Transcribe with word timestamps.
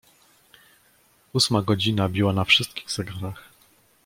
"Ósma 1.33 1.61
godzina 1.61 2.09
biła 2.09 2.33
na 2.33 2.45
wszystkich 2.45 2.91
zegarach." 2.91 3.43